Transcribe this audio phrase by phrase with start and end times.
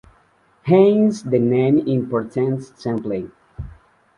[0.63, 3.31] Hence the name importance sampling.